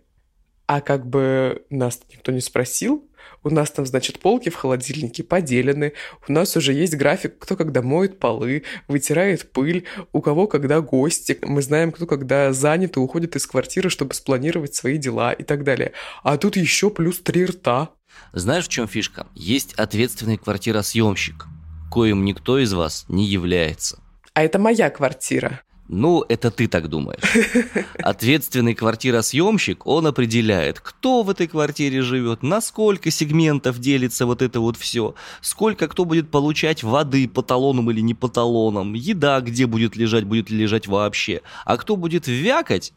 А 0.66 0.82
как 0.82 1.08
бы 1.08 1.66
нас 1.70 2.02
никто 2.12 2.32
не 2.32 2.42
спросил, 2.42 3.07
у 3.44 3.50
нас 3.50 3.72
там, 3.72 3.86
значит, 3.86 4.20
полки 4.20 4.50
в 4.50 4.56
холодильнике 4.56 5.24
поделены, 5.24 5.94
у 6.28 6.32
нас 6.32 6.56
уже 6.58 6.74
есть 6.74 6.96
график, 6.96 7.38
кто 7.40 7.56
когда 7.56 7.82
моет 7.82 8.20
полы, 8.20 8.64
вытирает 8.88 9.52
пыль, 9.52 9.86
у 10.14 10.22
кого 10.22 10.48
когда 10.48 10.82
гости, 10.82 11.38
мы 11.42 11.62
знаем, 11.62 11.92
кто 11.92 12.06
когда 12.06 12.54
занят 12.54 12.98
и 12.98 13.00
уходит 13.00 13.36
из 13.36 13.46
квартиры, 13.48 13.90
чтобы 13.90 14.14
спланировать 14.14 14.76
свои 14.76 14.98
дела 14.98 15.34
и 15.34 15.44
так 15.44 15.64
далее. 15.64 15.94
А 16.24 16.38
тут 16.38 16.56
еще 16.56 16.90
плюс 16.90 17.20
три 17.20 17.46
рта. 17.46 17.90
Знаешь, 18.34 18.66
в 18.66 18.70
чем 18.70 18.88
фишка? 18.88 19.28
Есть 19.36 19.74
ответственный 19.74 20.38
квартиросъемщик– 20.38 21.46
коим 21.90 22.26
никто 22.26 22.60
из 22.60 22.74
вас 22.74 23.06
не 23.08 23.26
является. 23.26 24.00
А 24.34 24.44
это 24.44 24.60
моя 24.60 24.90
квартира. 24.90 25.62
Ну, 25.90 26.26
это 26.28 26.52
ты 26.52 26.68
так 26.68 26.90
думаешь. 26.90 27.22
Ответственный 28.00 28.76
квартиросъемщик, 28.76 29.88
он 29.88 30.08
определяет, 30.08 30.82
кто 30.82 31.24
в 31.24 31.30
этой 31.30 31.48
квартире 31.48 32.02
живет, 32.02 32.44
на 32.44 32.60
сколько 32.60 33.10
сегментов 33.10 33.80
делится 33.80 34.26
вот 34.26 34.42
это 34.42 34.60
вот 34.60 34.76
все, 34.76 35.16
сколько 35.42 35.88
кто 35.88 36.04
будет 36.04 36.30
получать 36.30 36.84
воды 36.84 37.28
по 37.30 37.42
талонам 37.42 37.90
или 37.90 38.02
не 38.02 38.14
по 38.14 38.28
талонам, 38.28 38.94
еда 38.94 39.40
где 39.40 39.66
будет 39.66 39.96
лежать, 39.96 40.26
будет 40.26 40.50
ли 40.50 40.58
лежать 40.58 40.88
вообще, 40.88 41.42
а 41.66 41.78
кто 41.78 41.96
будет 41.96 42.28
вякать, 42.28 42.94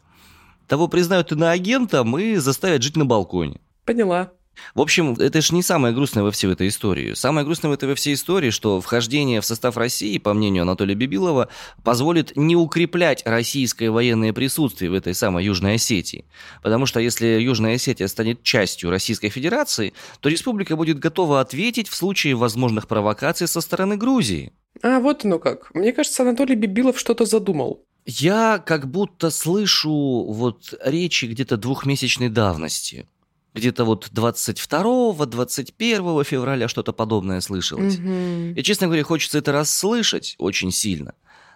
того 0.66 0.88
признают 0.88 1.30
иноагентом 1.30 2.18
и 2.18 2.36
заставят 2.36 2.82
жить 2.82 2.96
на 2.96 3.04
балконе. 3.04 3.60
Поняла. 3.84 4.32
В 4.74 4.80
общем, 4.80 5.14
это 5.14 5.40
же 5.40 5.54
не 5.54 5.62
самое 5.62 5.94
грустное 5.94 6.22
во 6.22 6.30
всей 6.30 6.52
этой 6.52 6.68
истории. 6.68 7.14
Самое 7.14 7.44
грустное 7.44 7.70
в 7.70 7.74
этой 7.74 7.88
во 7.88 7.94
всей 7.94 8.14
истории, 8.14 8.50
что 8.50 8.80
вхождение 8.80 9.40
в 9.40 9.44
состав 9.44 9.76
России, 9.76 10.18
по 10.18 10.34
мнению 10.34 10.62
Анатолия 10.62 10.94
Бибилова, 10.94 11.48
позволит 11.82 12.36
не 12.36 12.56
укреплять 12.56 13.22
российское 13.24 13.90
военное 13.90 14.32
присутствие 14.32 14.90
в 14.90 14.94
этой 14.94 15.14
самой 15.14 15.44
Южной 15.44 15.74
Осетии. 15.74 16.24
Потому 16.62 16.86
что 16.86 17.00
если 17.00 17.26
Южная 17.26 17.76
Осетия 17.76 18.06
станет 18.06 18.42
частью 18.42 18.90
Российской 18.90 19.28
Федерации, 19.28 19.92
то 20.20 20.28
республика 20.28 20.76
будет 20.76 20.98
готова 20.98 21.40
ответить 21.40 21.88
в 21.88 21.94
случае 21.94 22.34
возможных 22.34 22.88
провокаций 22.88 23.48
со 23.48 23.60
стороны 23.60 23.96
Грузии. 23.96 24.52
А 24.82 25.00
вот 25.00 25.24
оно 25.24 25.38
как. 25.38 25.74
Мне 25.74 25.92
кажется, 25.92 26.22
Анатолий 26.22 26.54
Бибилов 26.54 26.98
что-то 26.98 27.24
задумал. 27.24 27.84
Я 28.06 28.58
как 28.58 28.90
будто 28.90 29.30
слышу 29.30 30.24
вот 30.28 30.74
речи 30.82 31.26
где-то 31.26 31.56
двухмесячной 31.56 32.28
давности 32.28 33.06
где-то 33.54 33.84
вот 33.84 34.10
22-21 34.12 36.24
февраля 36.24 36.68
что-то 36.68 36.92
подобное 36.92 37.40
слышалось. 37.40 37.98
Угу. 37.98 38.54
И, 38.56 38.62
честно 38.62 38.86
говоря, 38.86 39.02
хочется 39.04 39.38
это 39.38 39.52
расслышать 39.52 40.36
очень 40.38 40.70
сильно, 40.70 41.14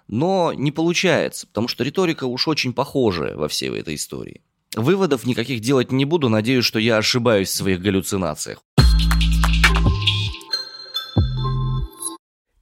но 0.08 0.52
не 0.54 0.72
получается, 0.72 1.46
потому 1.46 1.68
что 1.68 1.84
риторика 1.84 2.24
уж 2.24 2.48
очень 2.48 2.72
похожая 2.72 3.36
во 3.36 3.48
всей 3.48 3.70
этой 3.70 3.94
истории. 3.94 4.42
Выводов 4.74 5.24
никаких 5.24 5.60
делать 5.60 5.92
не 5.92 6.04
буду, 6.04 6.28
надеюсь, 6.28 6.64
что 6.64 6.80
я 6.80 6.96
ошибаюсь 6.96 7.48
в 7.48 7.54
своих 7.54 7.80
галлюцинациях. 7.80 8.58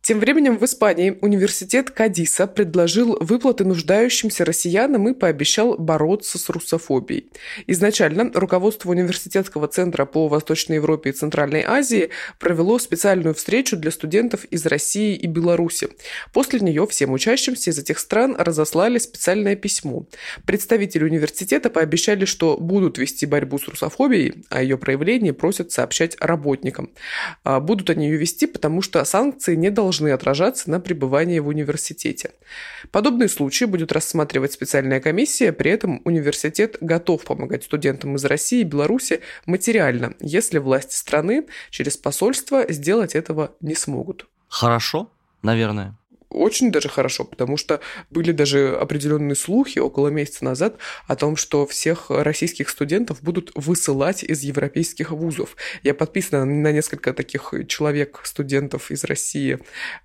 Тем 0.02 0.18
временем 0.18 0.58
в 0.58 0.64
Испании 0.64 1.16
университет 1.20 1.90
Кадиса 1.90 2.48
предложил 2.48 3.16
выплаты 3.20 3.64
нуждающимся 3.64 4.44
россиянам 4.44 5.08
и 5.08 5.14
пообещал 5.14 5.76
бороться 5.78 6.38
с 6.38 6.48
русофобией. 6.48 7.30
Изначально 7.68 8.28
руководство 8.34 8.90
университетского 8.90 9.68
центра 9.68 10.04
по 10.04 10.26
Восточной 10.26 10.74
Европе 10.74 11.10
и 11.10 11.12
Центральной 11.12 11.62
Азии 11.62 12.10
провело 12.40 12.80
специальную 12.80 13.32
встречу 13.36 13.76
для 13.76 13.92
студентов 13.92 14.44
из 14.46 14.66
России 14.66 15.14
и 15.14 15.28
Беларуси. 15.28 15.86
После 16.32 16.58
нее 16.58 16.84
всем 16.88 17.12
учащимся 17.12 17.70
из 17.70 17.78
этих 17.78 18.00
стран 18.00 18.34
разослали 18.36 18.98
специальное 18.98 19.54
письмо. 19.54 20.06
Представители 20.44 21.04
университета 21.04 21.70
пообещали, 21.70 22.24
что 22.24 22.56
будут 22.56 22.98
вести 22.98 23.24
борьбу 23.24 23.56
с 23.56 23.68
русофобией, 23.68 24.42
а 24.50 24.64
ее 24.64 24.78
проявление 24.78 25.32
просят 25.32 25.70
сообщать 25.70 26.16
работникам. 26.18 26.90
А 27.44 27.60
будут 27.60 27.88
они 27.88 28.08
ее 28.08 28.16
вести, 28.16 28.48
потому 28.48 28.82
что 28.82 29.04
санкции 29.04 29.54
не 29.54 29.70
должны 29.70 29.91
должны 29.92 30.08
отражаться 30.08 30.70
на 30.70 30.80
пребывании 30.80 31.38
в 31.38 31.48
университете. 31.48 32.30
Подобные 32.90 33.28
случаи 33.28 33.66
будет 33.66 33.92
рассматривать 33.92 34.52
специальная 34.52 35.00
комиссия, 35.00 35.52
при 35.52 35.70
этом 35.70 36.00
университет 36.06 36.78
готов 36.80 37.22
помогать 37.24 37.64
студентам 37.64 38.16
из 38.16 38.24
России 38.24 38.60
и 38.60 38.64
Беларуси 38.64 39.20
материально, 39.44 40.14
если 40.20 40.58
власти 40.58 40.94
страны 40.94 41.46
через 41.68 41.98
посольство 41.98 42.64
сделать 42.72 43.14
этого 43.14 43.54
не 43.60 43.74
смогут. 43.74 44.26
Хорошо, 44.48 45.10
наверное 45.42 45.94
очень 46.32 46.70
даже 46.72 46.88
хорошо, 46.88 47.24
потому 47.24 47.56
что 47.56 47.80
были 48.10 48.32
даже 48.32 48.76
определенные 48.76 49.36
слухи 49.36 49.78
около 49.78 50.08
месяца 50.08 50.44
назад 50.44 50.76
о 51.06 51.16
том, 51.16 51.36
что 51.36 51.66
всех 51.66 52.06
российских 52.10 52.68
студентов 52.68 53.22
будут 53.22 53.52
высылать 53.54 54.24
из 54.24 54.42
европейских 54.42 55.10
вузов. 55.10 55.56
Я 55.82 55.94
подписана 55.94 56.44
на 56.44 56.72
несколько 56.72 57.12
таких 57.12 57.54
человек, 57.68 58.20
студентов 58.24 58.90
из 58.90 59.04
России, 59.04 59.58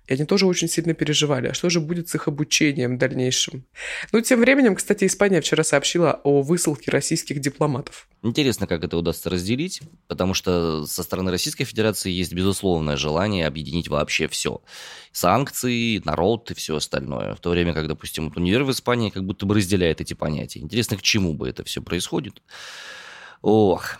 и 0.06 0.12
они 0.12 0.24
тоже 0.24 0.46
очень 0.46 0.68
сильно 0.68 0.94
переживали, 0.94 1.48
а 1.48 1.54
что 1.54 1.70
же 1.70 1.80
будет 1.80 2.08
с 2.08 2.14
их 2.14 2.28
обучением 2.28 2.98
дальнейшим. 2.98 3.64
Ну, 4.12 4.20
тем 4.20 4.40
временем, 4.40 4.74
кстати, 4.76 5.04
Испания 5.06 5.40
вчера 5.40 5.64
сообщила 5.64 6.20
о 6.24 6.42
высылке 6.42 6.90
российских 6.90 7.40
дипломатов. 7.40 8.08
Интересно, 8.22 8.66
как 8.66 8.82
это 8.82 8.96
удастся 8.96 9.30
разделить, 9.30 9.80
потому 10.08 10.34
что 10.34 10.86
со 10.86 11.02
стороны 11.04 11.30
Российской 11.30 11.64
Федерации 11.64 12.10
есть 12.10 12.32
безусловное 12.32 12.96
желание 12.96 13.46
объединить 13.46 13.88
вообще 13.88 14.26
все. 14.26 14.60
Санкции, 15.12 16.02
народ 16.18 16.50
и 16.50 16.54
все 16.54 16.76
остальное. 16.76 17.34
В 17.34 17.40
то 17.40 17.50
время 17.50 17.72
как, 17.72 17.86
допустим, 17.86 18.28
вот 18.28 18.36
универ 18.36 18.64
в 18.64 18.70
Испании 18.70 19.10
как 19.10 19.24
будто 19.24 19.46
бы 19.46 19.54
разделяет 19.54 20.00
эти 20.00 20.14
понятия. 20.14 20.60
Интересно, 20.60 20.96
к 20.96 21.02
чему 21.02 21.34
бы 21.34 21.48
это 21.48 21.64
все 21.64 21.80
происходит. 21.80 22.42
Ох, 23.40 23.98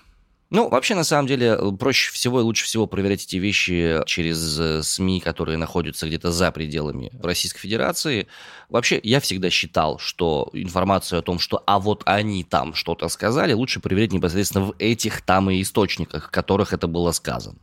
ну, 0.51 0.69
вообще, 0.69 0.95
на 0.95 1.05
самом 1.05 1.29
деле, 1.29 1.59
проще 1.79 2.11
всего 2.11 2.41
и 2.41 2.43
лучше 2.43 2.65
всего 2.65 2.87
проверять 2.87 3.25
эти 3.25 3.37
вещи 3.37 4.01
через 4.07 4.59
э, 4.59 4.83
СМИ, 4.83 5.21
которые 5.21 5.59
находятся 5.59 6.07
где-то 6.07 6.33
за 6.33 6.51
пределами 6.51 7.13
Российской 7.23 7.61
Федерации. 7.61 8.27
Вообще, 8.71 8.99
я 9.03 9.21
всегда 9.21 9.51
считал, 9.51 9.99
что 9.99 10.49
информацию 10.55 11.19
о 11.19 11.23
том, 11.23 11.39
что 11.39 11.63
а 11.67 11.79
вот 11.79 12.03
они 12.07 12.45
там 12.45 12.75
что-то 12.75 13.09
сказали, 13.09 13.53
лучше 13.53 13.81
проверять 13.81 14.13
непосредственно 14.13 14.65
в 14.65 14.75
этих 14.79 15.21
там 15.21 15.51
и 15.51 15.61
источниках, 15.61 16.29
в 16.29 16.31
которых 16.31 16.73
это 16.73 16.89
было 16.89 17.13
сказано. 17.13 17.59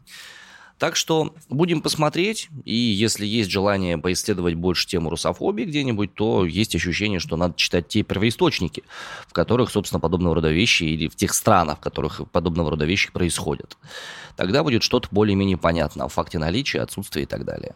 Так 0.77 0.98
что 0.98 1.34
будем 1.50 1.82
посмотреть, 1.82 2.50
и 2.65 2.75
если 2.75 3.25
есть 3.25 3.50
желание 3.50 3.98
поисследовать 3.98 4.55
больше 4.55 4.88
тему 4.88 5.10
русофобии 5.10 5.63
где-нибудь, 5.63 6.13
то 6.15 6.46
есть 6.46 6.75
ощущение, 6.75 7.20
что 7.20 7.38
надо 7.38 7.53
читать 7.55 7.88
те 7.88 8.03
первоисточники, 8.03 8.84
в 9.27 9.32
которых, 9.32 9.70
собственно, 9.72 10.01
подобного 10.01 10.36
рода 10.36 10.51
вещи, 10.51 10.84
или 10.84 11.08
в 11.08 11.15
тех 11.15 11.34
странах, 11.34 11.77
в 11.77 11.82
которых 11.82 12.29
подобного 12.29 12.72
рода 12.72 12.86
вещи 12.86 13.10
происходят. 13.12 13.77
Тогда 14.36 14.63
будет 14.63 14.84
что-то 14.84 15.08
более-менее 15.12 15.58
понятно 15.58 16.05
о 16.05 16.10
факте 16.10 16.39
наличия, 16.39 16.82
отсутствия 16.82 17.24
и 17.24 17.25
так 17.25 17.46
далее. 17.46 17.75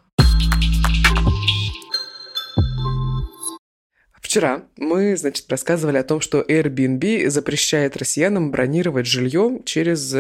Вчера 4.22 4.64
мы, 4.78 5.16
значит, 5.16 5.50
рассказывали 5.50 5.98
о 5.98 6.04
том, 6.04 6.20
что 6.20 6.42
Airbnb 6.42 7.30
запрещает 7.30 7.98
россиянам 7.98 8.52
бронировать 8.52 9.08
жилье 9.08 9.62
через 9.66 10.14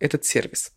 этот 0.00 0.24
сервис. 0.24 0.72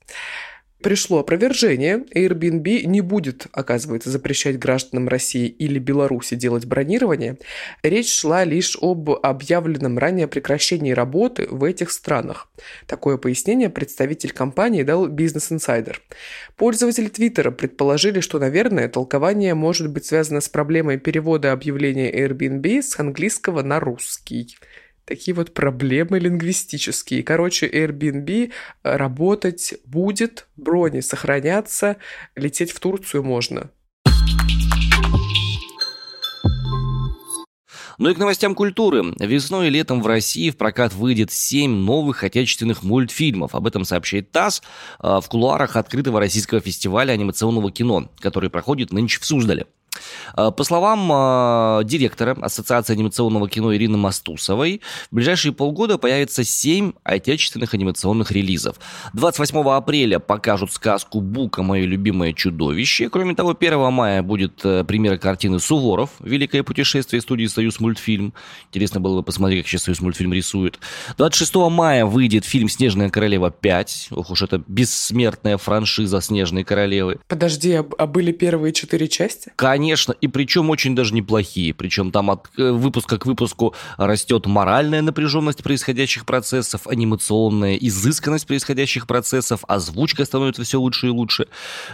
Пришло 0.82 1.20
опровержение. 1.20 2.06
Airbnb 2.14 2.84
не 2.84 3.02
будет, 3.02 3.48
оказывается, 3.52 4.12
запрещать 4.12 4.60
гражданам 4.60 5.08
России 5.08 5.48
или 5.48 5.80
Беларуси 5.80 6.36
делать 6.36 6.66
бронирование. 6.66 7.40
Речь 7.82 8.14
шла 8.14 8.44
лишь 8.44 8.78
об 8.80 9.10
объявленном 9.10 9.98
ранее 9.98 10.28
прекращении 10.28 10.92
работы 10.92 11.48
в 11.50 11.64
этих 11.64 11.90
странах. 11.90 12.48
Такое 12.86 13.18
пояснение 13.18 13.72
представитель 13.72 14.32
компании 14.32 14.84
дал 14.84 15.08
Business 15.10 15.52
Insider. 15.52 15.96
Пользователи 16.56 17.08
Твиттера 17.08 17.50
предположили, 17.50 18.20
что, 18.20 18.38
наверное, 18.38 18.88
толкование 18.88 19.56
может 19.56 19.90
быть 19.90 20.06
связано 20.06 20.42
с 20.42 20.50
проблемой 20.50 21.00
перевода 21.00 21.54
объявления 21.54 22.12
Airbnb 22.14 22.84
с 22.84 23.00
английского 23.00 23.64
на 23.64 23.80
русский 23.80 24.56
такие 25.08 25.34
вот 25.34 25.54
проблемы 25.54 26.20
лингвистические. 26.20 27.24
Короче, 27.24 27.68
Airbnb 27.68 28.52
работать 28.84 29.74
будет, 29.86 30.48
брони 30.58 31.00
сохранятся, 31.00 31.98
лететь 32.36 32.72
в 32.72 32.80
Турцию 32.80 33.24
можно. 33.24 33.72
Ну 38.00 38.10
и 38.10 38.14
к 38.14 38.20
новостям 38.20 38.54
культуры. 38.54 39.16
Весной 39.20 39.68
и 39.68 39.70
летом 39.72 40.04
в 40.04 40.08
России 40.08 40.52
в 40.52 40.58
прокат 40.58 40.94
выйдет 40.94 41.32
7 41.32 41.72
новых 41.72 42.24
отечественных 42.24 42.84
мультфильмов. 42.84 43.56
Об 43.56 43.66
этом 43.66 43.86
сообщает 43.86 44.32
ТАСС 44.32 44.62
э, 45.02 45.20
в 45.20 45.28
кулуарах 45.28 45.76
открытого 45.76 46.20
российского 46.20 46.62
фестиваля 46.62 47.14
анимационного 47.14 47.72
кино, 47.72 48.12
который 48.20 48.52
проходит 48.52 48.94
нынче 48.94 49.20
в 49.20 49.26
Суздале. 49.26 49.66
Э, 50.36 50.52
по 50.52 50.64
словам 50.64 51.12
э, 51.12 51.84
директора 51.86 52.38
Ассоциации 52.42 52.94
анимационного 52.94 53.50
кино 53.50 53.76
Ирины 53.76 53.98
Мастусовой, 53.98 54.82
в 55.12 55.16
ближайшие 55.16 55.54
полгода 55.54 55.98
появится 55.98 56.44
7 56.44 56.94
отечественных 57.04 57.74
анимационных 57.74 58.32
релизов. 58.32 58.78
28 59.14 59.58
апреля 59.70 60.20
покажут 60.20 60.72
сказку 60.72 61.22
«Бука. 61.22 61.64
Мое 61.64 61.86
любимое 61.86 62.34
чудовище». 62.34 63.10
Кроме 63.10 63.36
того, 63.36 63.56
1 63.60 63.92
мая 63.92 64.22
будет 64.22 64.62
э, 64.64 64.84
премьера 64.84 65.18
картины 65.18 65.60
«Суворов. 65.60 66.12
Великое 66.20 66.64
путешествие» 66.64 67.22
студии 67.22 67.46
«Союз 67.48 67.80
мультфильм». 67.80 68.34
Интересно 68.68 69.00
было 69.00 69.18
бы 69.18 69.24
посмотреть, 69.24 69.64
как 69.64 69.70
сейчас 69.70 69.84
«Союз 69.84 70.02
мультфильм» 70.02 70.34
рисует. 70.34 70.80
26 71.18 71.56
мая 71.56 72.06
выйдет 72.06 72.46
фильм 72.46 72.70
«Снежная 72.70 73.10
королева 73.10 73.54
5». 73.62 74.08
Ох 74.12 74.32
уж 74.32 74.42
это 74.42 74.62
бессмертная 74.68 75.58
франшиза 75.58 76.22
«Снежной 76.22 76.64
королевы». 76.64 77.20
Подожди, 77.28 77.74
а, 77.74 77.86
а 77.98 78.08
были 78.08 78.32
первые 78.32 78.74
четыре 78.74 79.08
части? 79.08 79.52
Конечно 79.56 79.87
конечно, 79.88 80.14
и 80.20 80.28
причем 80.28 80.70
очень 80.70 80.96
даже 80.96 81.14
неплохие. 81.14 81.74
Причем 81.74 82.12
там 82.12 82.30
от 82.30 82.50
э, 82.58 82.72
выпуска 82.72 83.18
к 83.18 83.26
выпуску 83.26 83.74
растет 83.96 84.46
моральная 84.46 85.02
напряженность 85.02 85.64
происходящих 85.64 86.26
процессов, 86.26 86.88
анимационная 86.88 87.78
изысканность 87.78 88.46
происходящих 88.46 89.08
процессов, 89.08 89.64
озвучка 89.66 90.26
становится 90.26 90.64
все 90.64 90.78
лучше 90.78 91.08
и 91.08 91.10
лучше. 91.10 91.48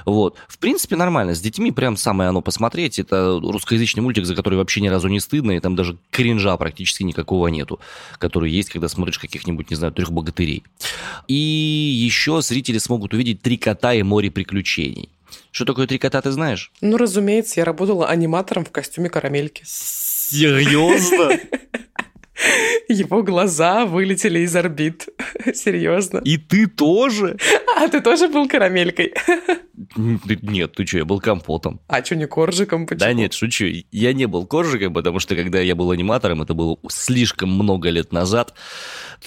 Вот. 0.06 0.38
В 0.48 0.58
принципе, 0.58 0.96
нормально. 0.96 1.36
С 1.36 1.42
детьми 1.42 1.72
прям 1.72 1.96
самое 1.96 2.30
оно 2.30 2.42
посмотреть. 2.42 2.98
Это 2.98 3.40
русскоязычный 3.40 4.02
мультик, 4.02 4.26
за 4.26 4.36
который 4.36 4.56
вообще 4.56 4.82
ни 4.82 4.88
разу 4.88 5.08
не 5.08 5.20
стыдно, 5.20 5.52
и 5.52 5.60
там 5.60 5.76
даже 5.76 5.96
кринжа 6.10 6.58
практически 6.58 7.04
никакого 7.04 7.50
нету, 7.50 7.80
который 8.18 8.50
есть, 8.50 8.70
когда 8.70 8.88
смотришь 8.88 9.20
каких-нибудь, 9.20 9.70
не 9.70 9.76
знаю, 9.76 9.94
трех 9.94 10.12
богатырей. 10.12 10.64
И 11.28 11.36
еще 11.36 12.42
зрители 12.42 12.80
смогут 12.80 13.14
увидеть 13.14 13.44
«Три 13.44 13.58
кота 13.58 13.94
и 13.94 14.02
море 14.02 14.32
приключений». 14.32 15.10
Что 15.54 15.66
такое 15.66 15.86
три 15.86 16.00
кота, 16.00 16.20
ты 16.20 16.32
знаешь? 16.32 16.72
Ну, 16.82 16.98
разумеется, 16.98 17.60
я 17.60 17.66
работала 17.66 18.08
аниматором 18.10 18.66
в 18.66 18.72
костюме 18.72 19.08
карамельки. 19.08 19.62
Серьезно? 19.68 21.40
Его 22.88 23.24
глаза 23.24 23.86
вылетели 23.86 24.40
из 24.40 24.56
орбит. 24.56 25.08
Серьезно. 25.54 26.20
И 26.26 26.38
ты 26.38 26.68
тоже? 26.68 27.38
А 27.76 27.88
ты 27.88 28.02
тоже 28.02 28.28
был 28.28 28.48
карамелькой? 28.48 29.14
Нет, 29.96 30.74
ты 30.74 30.86
что, 30.86 30.98
я 31.00 31.06
был 31.06 31.20
компотом. 31.20 31.82
А 31.88 32.04
что, 32.04 32.16
не 32.16 32.28
коржиком? 32.28 32.86
Почему? 32.86 33.00
Да 33.00 33.14
нет, 33.14 33.34
шучу. 33.34 33.66
Я 33.92 34.14
не 34.14 34.26
был 34.26 34.46
коржиком, 34.46 34.94
потому 34.94 35.20
что 35.20 35.36
когда 35.36 35.60
я 35.60 35.76
был 35.76 35.92
аниматором, 35.92 36.42
это 36.42 36.54
было 36.54 36.78
слишком 36.90 37.50
много 37.50 37.90
лет 37.90 38.12
назад, 38.12 38.54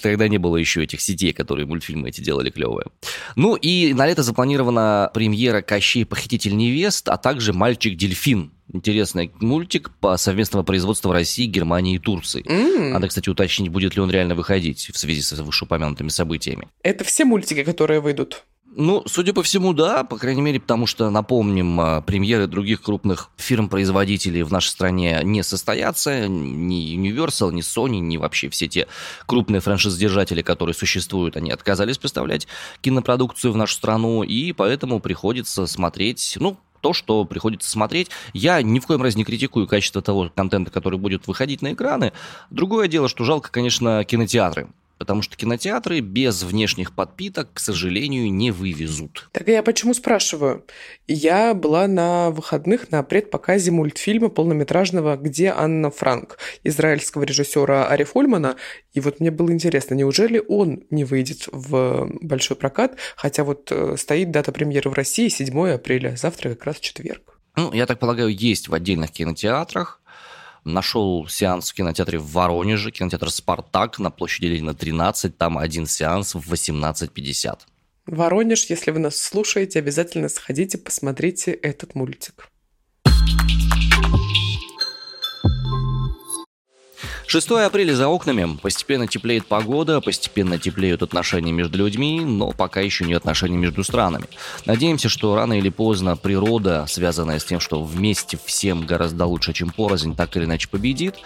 тогда 0.01 0.29
не 0.29 0.39
было 0.39 0.57
еще 0.57 0.83
этих 0.85 1.01
сетей, 1.01 1.33
которые 1.33 1.67
мультфильмы 1.67 2.09
эти 2.09 2.21
делали 2.21 2.51
клевые. 2.51 2.87
Ну 3.35 3.57
и 3.57 3.93
на 3.95 4.07
лето 4.07 4.23
запланирована 4.23 5.11
премьера 5.13 5.63
«Кощей. 5.63 6.05
Похититель 6.05 6.57
невест», 6.57 7.09
а 7.09 7.17
также 7.17 7.53
«Мальчик-дельфин», 7.53 8.53
интересный 8.73 9.33
мультик 9.41 9.91
по 10.01 10.17
совместного 10.17 10.63
производства 10.63 11.13
России, 11.13 11.47
Германии 11.47 11.97
и 11.97 11.99
Турции. 11.99 12.43
Mm. 12.43 12.91
Надо, 12.91 13.09
кстати, 13.09 13.29
уточнить, 13.29 13.71
будет 13.71 13.97
ли 13.97 14.03
он 14.03 14.11
реально 14.11 14.35
выходить 14.35 14.91
в 14.93 14.99
связи 14.99 15.23
с 15.23 15.33
вышеупомянутыми 15.33 16.09
событиями. 16.09 16.69
Это 16.83 17.05
все 17.05 17.25
мультики, 17.25 17.63
которые 17.65 18.01
выйдут? 18.01 18.45
Ну, 18.79 19.03
судя 19.07 19.33
по 19.33 19.43
всему, 19.43 19.73
да, 19.73 20.05
по 20.05 20.19
крайней 20.19 20.43
мере, 20.43 20.61
потому 20.61 20.87
что, 20.87 21.09
напомним, 21.09 21.81
а, 21.81 22.03
премьеры 22.03 22.47
других 22.47 22.83
крупных 22.83 23.31
фирм-производителей 23.39 24.43
в 24.43 24.53
нашей 24.53 24.69
стране 24.69 25.19
не 25.25 25.43
состоятся, 25.43 26.29
ни 26.29 26.95
Universal, 26.95 27.53
ни 27.53 27.63
Sony, 27.63 28.01
ни 28.01 28.19
вообще 28.19 28.51
все 28.51 28.69
те 28.69 28.87
крупные 29.25 29.61
франшиз-держатели, 29.61 30.43
которые 30.43 30.75
существуют, 30.75 31.39
они 31.39 31.51
отказались 31.51 31.97
поставлять 31.97 32.49
кинопродукцию 32.83 33.55
в 33.55 33.57
нашу 33.57 33.73
страну, 33.73 34.23
и 34.23 34.53
поэтому 34.53 35.01
приходится 35.01 35.67
смотреть, 35.67 36.37
ну, 36.39 36.59
то, 36.81 36.93
что 36.93 37.25
приходится 37.25 37.71
смотреть. 37.71 38.11
Я 38.33 38.63
ни 38.63 38.79
в 38.79 38.87
коем 38.87 39.03
разе 39.03 39.19
не 39.19 39.25
критикую 39.25 39.67
качество 39.67 40.03
того 40.03 40.31
контента, 40.35 40.71
который 40.71 40.99
будет 40.99 41.27
выходить 41.27 41.63
на 41.63 41.73
экраны. 41.73 42.13
Другое 42.51 42.89
дело, 42.89 43.09
что 43.09 43.25
жалко, 43.25 43.51
конечно, 43.51 44.05
кинотеатры. 44.05 44.69
Потому 44.99 45.23
что 45.23 45.37
кинотеатры 45.37 46.01
без 46.01 46.43
внешних 46.43 46.95
подпиток, 46.95 47.53
к 47.55 47.59
сожалению, 47.61 48.33
не 48.33 48.51
вывезут. 48.51 49.29
Так 49.33 49.49
я 49.49 49.63
почему 49.63 49.93
спрашиваю? 49.93 50.65
Я 51.07 51.55
была 51.55 51.87
на 51.87 52.31
выходных 52.31 52.91
на 52.91 53.03
предпоказе 53.03 53.71
мультфильма 53.71 54.29
полнометражного 54.29 55.17
«Где 55.17 55.49
Анна 55.49 55.91
Франк» 55.91 56.39
израильского 56.65 57.25
режиссера 57.25 57.89
Ари 57.89 58.05
Фольмана. 58.05 58.57
И 58.95 59.01
вот 59.01 59.21
мне 59.21 59.31
было 59.31 59.53
интересно, 59.53 59.95
неужели 59.95 60.43
он 60.49 60.85
не 60.91 61.05
выйдет 61.05 61.49
в 61.53 62.09
большой 62.21 62.57
прокат? 62.57 62.97
Хотя 63.17 63.45
вот 63.45 63.71
э, 63.71 63.97
стоит 63.99 64.31
дата 64.31 64.53
премьеры 64.53 64.91
в 64.91 64.95
России 64.95 65.29
7 65.29 65.71
апреля, 65.71 66.17
завтра 66.17 66.51
как 66.51 66.65
раз 66.65 66.81
четверг. 66.81 67.39
Ну, 67.57 67.73
я 67.73 67.87
так 67.87 67.99
полагаю, 67.99 68.29
есть 68.29 68.69
в 68.69 68.75
отдельных 68.75 69.11
кинотеатрах. 69.13 70.01
Нашел 70.67 71.29
сеанс 71.29 71.71
в 71.71 71.75
кинотеатре 71.75 72.19
в 72.19 72.29
Воронеже, 72.33 72.91
кинотеатр 72.91 73.31
«Спартак» 73.31 74.01
на 74.01 74.11
площади 74.11 74.47
Ленина 74.47 74.75
13. 74.75 75.39
Там 75.39 75.59
один 75.59 75.87
сеанс 75.87 76.35
в 76.35 76.53
18.50. 76.53 77.61
Воронеж, 78.07 78.65
если 78.65 78.91
вы 78.91 78.99
нас 78.99 79.17
слушаете, 79.17 79.79
обязательно 79.79 80.29
сходите, 80.29 80.77
посмотрите 80.77 81.53
этот 81.53 81.95
мультик. 81.95 82.49
6 87.29 87.51
апреля 87.51 87.93
за 87.97 88.07
окнами. 88.07 88.57
Постепенно 88.63 89.09
теплеет 89.09 89.47
погода, 89.47 90.01
постепенно 90.01 90.59
теплеют 90.59 91.03
отношения 91.03 91.51
между 91.51 91.79
людьми, 91.79 92.21
но 92.21 92.53
пока 92.53 92.81
еще 92.81 93.05
не 93.05 93.15
отношения 93.15 93.57
между 93.57 93.83
странами. 93.83 94.27
Надеемся, 94.65 95.09
что 95.09 95.35
рано 95.35 95.59
или 95.59 95.69
поздно 95.69 96.17
природа, 96.17 96.85
связанная 96.87 97.41
с 97.41 97.45
тем, 97.45 97.59
что 97.59 97.83
вместе 97.83 98.39
всем 98.45 98.87
гораздо 98.87 99.27
лучше, 99.27 99.53
чем 99.53 99.71
порознь, 99.71 100.15
так 100.15 100.37
или 100.37 100.45
иначе 100.45 100.69
победит. 100.69 101.17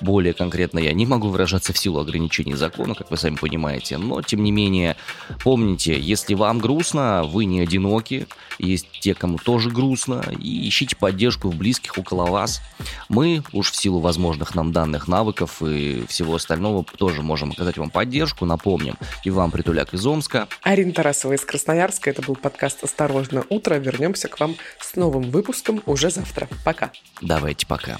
Более 0.00 0.32
конкретно 0.32 0.78
я 0.78 0.94
не 0.94 1.04
могу 1.04 1.28
выражаться 1.28 1.74
в 1.74 1.78
силу 1.78 2.00
ограничений 2.00 2.54
закона, 2.54 2.94
как 2.94 3.10
вы 3.10 3.18
сами 3.18 3.36
понимаете, 3.36 3.98
но 3.98 4.22
тем 4.22 4.42
не 4.42 4.52
менее, 4.52 4.96
помните, 5.44 5.98
если 6.00 6.32
вам 6.32 6.58
грустно, 6.58 7.22
вы 7.24 7.44
не 7.44 7.60
одиноки, 7.60 8.26
есть 8.58 8.86
те, 9.00 9.14
кому 9.14 9.36
тоже 9.36 9.70
грустно, 9.70 10.24
и 10.38 10.66
ищите 10.66 10.96
поддержку 10.96 11.50
в 11.50 11.56
близких 11.56 11.98
около 11.98 12.26
вас. 12.26 12.62
Мы 13.10 13.42
уж 13.52 13.70
в 13.70 13.76
силу 13.76 14.00
возможных 14.00 14.54
нам 14.54 14.72
данных 14.72 15.06
навыков 15.06 15.49
продуктов 15.50 15.62
и 15.62 16.06
всего 16.06 16.34
остального 16.36 16.84
тоже 16.84 17.22
можем 17.22 17.50
оказать 17.50 17.78
вам 17.78 17.90
поддержку. 17.90 18.44
Напомним, 18.44 18.96
и 19.24 19.30
вам 19.30 19.50
Притуляк 19.50 19.92
из 19.94 20.06
Омска. 20.06 20.48
Арина 20.62 20.92
Тарасова 20.92 21.34
из 21.34 21.44
Красноярска. 21.44 22.10
Это 22.10 22.22
был 22.22 22.36
подкаст 22.36 22.82
«Осторожно, 22.84 23.44
утро». 23.48 23.74
Вернемся 23.74 24.28
к 24.28 24.38
вам 24.40 24.56
с 24.80 24.96
новым 24.96 25.30
выпуском 25.30 25.82
уже 25.86 26.10
завтра. 26.10 26.48
Пока. 26.64 26.90
Давайте 27.20 27.66
пока. 27.66 27.98